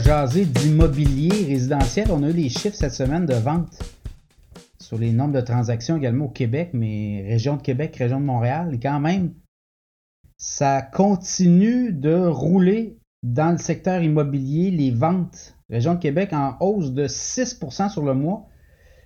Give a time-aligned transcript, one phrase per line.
[0.00, 2.08] jaser d'immobilier résidentiel.
[2.10, 3.78] On a eu les chiffres cette semaine de vente
[4.80, 8.74] sur les nombres de transactions également au Québec, mais région de Québec, région de Montréal.
[8.74, 9.32] Et quand même,
[10.36, 14.70] ça continue de rouler dans le secteur immobilier.
[14.70, 18.46] Les ventes, région de Québec en hausse de 6% sur le mois.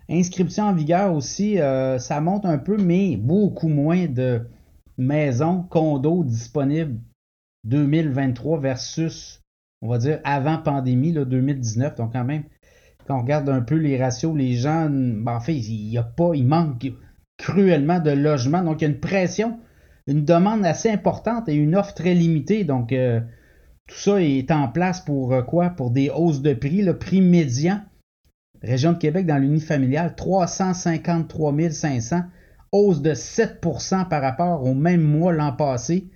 [0.08, 4.48] Inscription en vigueur aussi, euh, ça monte un peu, mais beaucoup moins de
[4.96, 6.98] maisons, condos disponibles
[7.64, 9.42] 2023 versus,
[9.82, 11.96] on va dire, avant pandémie, là, 2019.
[11.96, 12.44] Donc, quand même,
[13.06, 16.02] quand on regarde un peu les ratios, les gens, ben, en fait, il y a
[16.02, 16.86] pas, il manque
[17.36, 18.62] cruellement de logements.
[18.62, 19.58] Donc, il y a une pression,
[20.06, 22.64] une demande assez importante et une offre très limitée.
[22.64, 23.20] Donc, euh,
[23.86, 25.70] tout ça est en place pour euh, quoi?
[25.70, 26.82] Pour des hausses de prix.
[26.82, 27.80] Le prix médian,
[28.62, 32.22] région de Québec dans l'unifamilial, 353 500,
[32.72, 36.10] hausse de 7% par rapport au même mois l'an passé.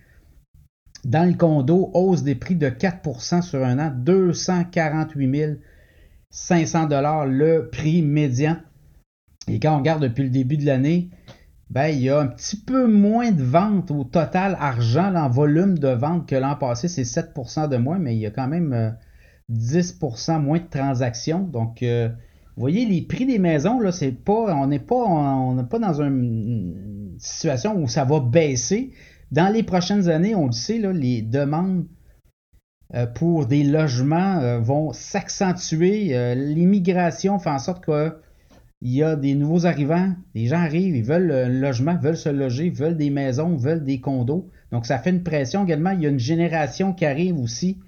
[1.05, 5.59] Dans le condo, hausse des prix de 4% sur un an, 248
[6.31, 6.89] 500
[7.27, 8.57] le prix médian.
[9.49, 11.11] Et quand on regarde depuis le début de l'année,
[11.71, 15.79] ben, il y a un petit peu moins de ventes au total argent en volume
[15.79, 16.87] de vente que l'an passé.
[16.87, 18.97] C'est 7% de moins, mais il y a quand même
[19.51, 21.41] 10% euh, moins de transactions.
[21.41, 22.09] Donc, euh,
[22.57, 25.79] vous voyez, les prix des maisons, là, c'est pas, on n'est pas, on n'est pas
[25.79, 28.93] dans une situation où ça va baisser.
[29.33, 31.87] Dans les prochaines années, on le sait, les demandes
[32.95, 36.15] euh, pour des logements euh, vont s'accentuer.
[36.15, 38.13] Euh, l'immigration fait en sorte qu'il
[38.83, 40.13] y a des nouveaux arrivants.
[40.35, 44.03] Les gens arrivent, ils veulent un logement, veulent se loger, veulent des maisons, veulent des
[44.03, 44.51] condos.
[44.71, 45.93] Donc, ça fait une pression également.
[45.93, 47.79] Il y a une génération qui arrive aussi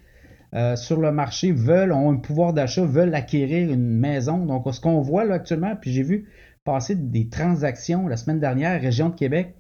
[0.76, 4.46] sur le marché, veulent, ont un pouvoir d'achat, veulent acquérir une maison.
[4.46, 6.28] Donc, ce qu'on voit actuellement, puis j'ai vu
[6.62, 9.56] passer des transactions la semaine dernière, région de Québec,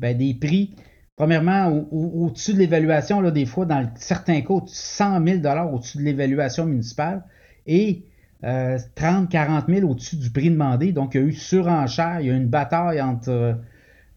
[0.00, 0.74] ben, des prix
[1.22, 7.22] Premièrement, au-dessus de l'évaluation, des fois, dans certains cas, 100 000 au-dessus de l'évaluation municipale
[7.64, 8.02] et
[8.42, 10.90] 30, 40 000 au-dessus du prix demandé.
[10.90, 13.54] Donc, il y a eu surenchère, il y a eu une bataille entre euh,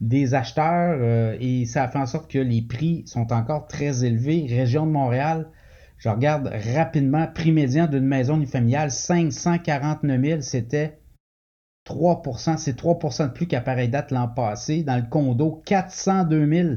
[0.01, 4.03] des acheteurs euh, et ça a fait en sorte que les prix sont encore très
[4.03, 4.47] élevés.
[4.49, 5.45] Région de Montréal,
[5.99, 10.97] je regarde rapidement, prix médian d'une maison familiale, 549 000, c'était
[11.85, 14.81] 3% c'est 3% de plus qu'à pareille date l'an passé.
[14.81, 16.69] Dans le condo, 402 000.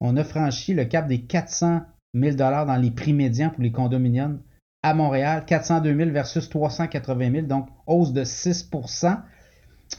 [0.00, 1.82] On a franchi le cap des 400
[2.14, 4.40] 000 dans les prix médians pour les condominiums
[4.82, 5.44] à Montréal.
[5.46, 9.18] 402 000 versus 380 000, donc hausse de 6%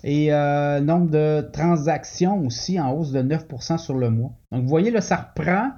[0.03, 4.31] Et euh, nombre de transactions aussi en hausse de 9% sur le mois.
[4.51, 5.71] Donc vous voyez, là, ça reprend.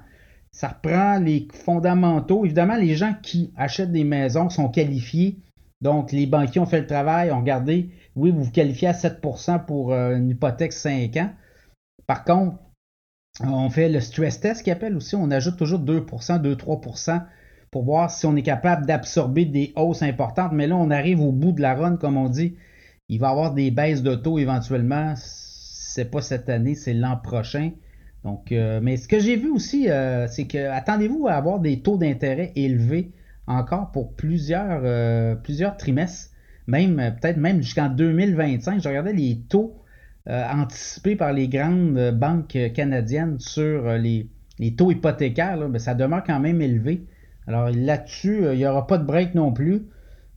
[0.52, 2.44] Ça reprend les fondamentaux.
[2.44, 5.38] Évidemment, les gens qui achètent des maisons sont qualifiés.
[5.80, 9.64] Donc, les banquiers ont fait le travail, ont regardé oui, vous vous qualifiez à 7%
[9.64, 11.30] pour euh, une hypothèque 5 ans.
[12.06, 12.56] Par contre,
[13.40, 15.14] on fait le stress test qui appelle aussi.
[15.16, 17.22] On ajoute toujours 2% 2-3%
[17.70, 20.52] pour voir si on est capable d'absorber des hausses importantes.
[20.52, 22.56] Mais là, on arrive au bout de la run, comme on dit.
[23.08, 25.14] Il va y avoir des baisses de taux éventuellement.
[25.16, 27.72] C'est pas cette année, c'est l'an prochain.
[28.24, 31.80] Donc, euh, mais ce que j'ai vu aussi, euh, c'est que attendez-vous à avoir des
[31.80, 33.10] taux d'intérêt élevés
[33.46, 34.82] encore pour plusieurs,
[35.42, 36.32] plusieurs trimestres
[36.66, 38.82] même euh, peut-être même jusqu'en 2025.
[38.82, 39.81] Je regardais les taux
[40.28, 44.28] euh, anticipés par les grandes euh, banques canadiennes sur les,
[44.76, 47.06] taux hypothécaires, là, ça demeure quand même élevé.
[47.46, 49.82] Alors là-dessus, il n'y aura pas de break non plus.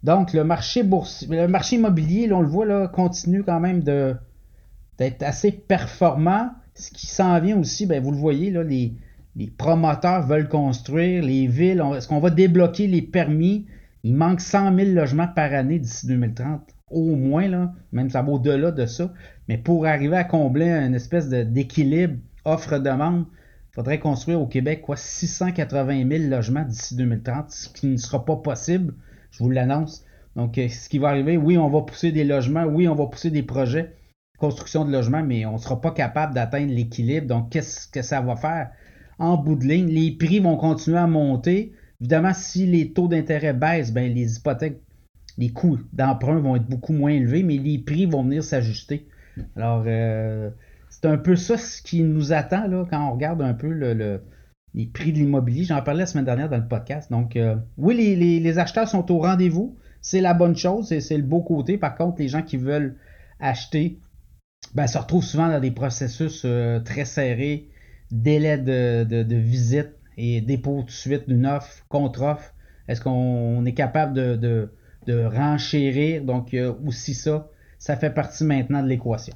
[0.04, 5.24] Donc le marché boursier, le marché immobilier, on le voit là, continue quand même d'être
[5.24, 6.50] assez performant.
[6.74, 8.94] Ce qui s'en vient aussi, ben, vous le voyez, là, les,
[9.36, 13.66] les promoteurs veulent construire, les villes, est-ce qu'on va débloquer les permis?
[14.04, 16.75] Il manque 100 000 logements par année d'ici 2030.
[16.92, 19.12] Au moins, là, même ça va au-delà de ça.
[19.48, 23.26] Mais pour arriver à combler une espèce d'équilibre offre-demande,
[23.72, 28.24] il faudrait construire au Québec quoi, 680 000 logements d'ici 2030, ce qui ne sera
[28.24, 28.94] pas possible,
[29.32, 30.06] je vous l'annonce.
[30.36, 33.08] Donc, euh, ce qui va arriver, oui, on va pousser des logements, oui, on va
[33.08, 37.28] pousser des projets, de construction de logements, mais on ne sera pas capable d'atteindre l'équilibre.
[37.28, 38.70] Donc, qu'est-ce que ça va faire?
[39.18, 39.88] En bout de ligne?
[39.88, 41.74] Les prix vont continuer à monter.
[42.00, 44.82] Évidemment, si les taux d'intérêt baissent, ben, les hypothèques,
[45.38, 49.08] les coûts d'emprunt vont être beaucoup moins élevés, mais les prix vont venir s'ajuster.
[49.56, 50.50] Alors, euh,
[50.90, 54.22] c'est un peu ça ce qui nous attend là, quand on regarde un peu le,
[54.74, 55.64] les prix de l'immobilier.
[55.64, 57.12] J'en parlais la semaine dernière dans le podcast.
[57.12, 59.76] Donc, euh, oui, les, acheteurs sont au rendez-vous.
[60.02, 61.78] C'est la bonne chose, c'est le beau côté.
[61.78, 62.96] Par contre, les gens qui veulent
[63.40, 64.00] acheter
[64.74, 67.70] ben, se retrouvent souvent dans des processus euh, très serrés,
[68.12, 72.54] délais de visite et dépôt de suite d'une offre, contre-offre.
[72.88, 74.72] Est-ce qu'on est capable de,
[75.06, 76.24] de renchérir?
[76.24, 76.56] Donc,
[76.86, 77.50] aussi ça,
[77.80, 79.36] ça fait partie maintenant de l'équation.